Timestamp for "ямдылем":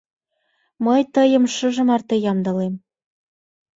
2.31-2.73